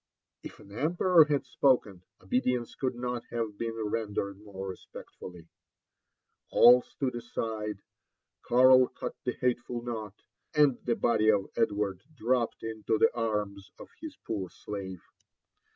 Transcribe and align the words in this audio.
If 0.41 0.57
an 0.59 0.71
emperor 0.71 1.25
had 1.25 1.45
spoken, 1.45 2.01
obedience 2.19 2.73
could 2.73 2.95
not 2.95 3.23
have 3.29 3.55
been 3.59 3.75
rendered 3.75 4.39
more 4.41 4.69
respectfully; 4.69 5.47
Air 6.51 6.81
stood 6.81 7.13
aside; 7.13 7.83
Karl 8.41 8.87
cut 8.87 9.15
the 9.25 9.33
hateful 9.33 9.83
knot, 9.83 10.15
and 10.55 10.79
the 10.85 10.95
body 10.95 11.29
of 11.29 11.51
Edward 11.55 12.01
dropped 12.15 12.63
into 12.63 12.97
the 12.97 13.11
arms 13.13 13.69
of 13.77 13.89
his 13.99 14.17
poor 14.25 14.49
slave. 14.49 15.03